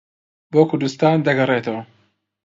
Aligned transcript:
بۆ 0.51 0.59
کوردستان 0.69 1.15
دەگەڕێتەوە 1.27 1.81